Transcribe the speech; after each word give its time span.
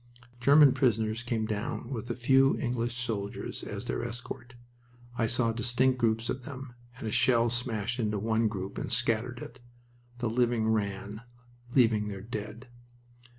German 0.39 0.71
prisoners 0.71 1.21
came 1.21 1.45
down 1.45 1.91
with 1.91 2.09
a 2.09 2.15
few 2.15 2.57
English 2.57 2.95
soldiers 2.97 3.61
as 3.61 3.85
their 3.85 4.03
escort. 4.03 4.55
I 5.15 5.27
saw 5.27 5.51
distant 5.51 5.99
groups 5.99 6.27
of 6.27 6.43
them, 6.43 6.73
and 6.97 7.07
a 7.07 7.11
shell 7.11 7.51
smashed 7.51 7.99
into 7.99 8.17
one 8.17 8.47
group 8.47 8.79
and 8.79 8.91
scattered 8.91 9.43
it. 9.43 9.59
The 10.17 10.27
living 10.27 10.67
ran, 10.69 11.21
leaving 11.75 12.07
their 12.07 12.21
dead. 12.23 12.65